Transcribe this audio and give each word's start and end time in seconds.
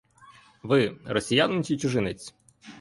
Ви— 0.63 0.97
росіянин 1.05 1.63
чи 1.63 1.77
чужинець? 1.77 2.33